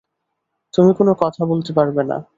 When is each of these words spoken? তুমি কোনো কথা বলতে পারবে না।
তুমি 0.73 0.91
কোনো 0.93 1.11
কথা 1.21 1.41
বলতে 1.45 1.71
পারবে 1.73 2.01
না। 2.03 2.17